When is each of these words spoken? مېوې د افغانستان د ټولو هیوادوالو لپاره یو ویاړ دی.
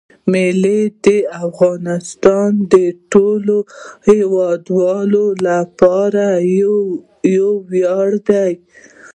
مېوې 0.31 0.81
د 1.03 1.05
افغانستان 1.45 2.49
د 2.73 2.75
ټولو 3.11 3.57
هیوادوالو 4.09 5.25
لپاره 5.47 6.25
یو 7.37 7.47
ویاړ 7.71 8.09
دی. 8.29 8.51